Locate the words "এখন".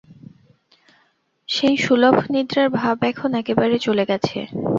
3.11-3.29